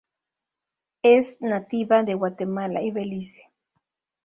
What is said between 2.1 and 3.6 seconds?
Guatemala y Belice.